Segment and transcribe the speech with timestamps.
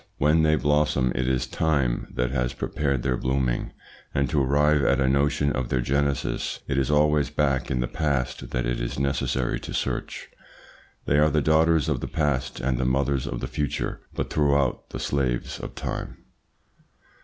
[0.17, 3.71] When they blossom it is time that has prepared their blooming;
[4.15, 7.87] and to arrive at a notion of their genesis it is always back in the
[7.87, 10.27] past that it is necessary to search.
[11.05, 14.89] They are the daughters of the past and the mothers of the future, but throughout
[14.89, 16.17] the slaves of time.